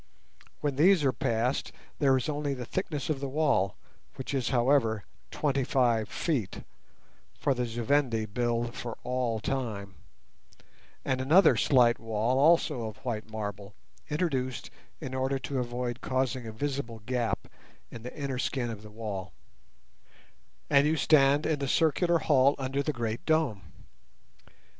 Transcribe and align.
When 0.61 0.77
these 0.77 1.03
are 1.03 1.13
passed 1.13 1.71
there 1.99 2.17
is 2.17 2.27
only 2.27 2.55
the 2.55 2.65
thickness 2.65 3.07
of 3.07 3.19
the 3.19 3.29
wall, 3.29 3.77
which 4.15 4.33
is, 4.33 4.49
however, 4.49 5.03
twenty 5.29 5.63
five 5.63 6.09
feet 6.09 6.63
(for 7.37 7.53
the 7.53 7.67
Zu 7.67 7.83
Vendi 7.83 8.25
build 8.25 8.73
for 8.73 8.97
all 9.03 9.39
time), 9.39 9.93
and 11.05 11.21
another 11.21 11.55
slight 11.55 11.99
wall 11.99 12.39
also 12.39 12.87
of 12.87 12.97
white 13.05 13.29
marble, 13.29 13.75
introduced 14.09 14.71
in 14.99 15.13
order 15.13 15.37
to 15.37 15.59
avoid 15.59 16.01
causing 16.01 16.47
a 16.47 16.51
visible 16.51 17.03
gap 17.05 17.47
in 17.91 18.01
the 18.01 18.17
inner 18.19 18.39
skin 18.39 18.71
of 18.71 18.81
the 18.81 18.89
wall, 18.89 19.33
and 20.67 20.87
you 20.87 20.97
stand 20.97 21.45
in 21.45 21.59
the 21.59 21.67
circular 21.67 22.17
hall 22.17 22.55
under 22.57 22.81
the 22.81 22.91
great 22.91 23.23
dome. 23.27 23.71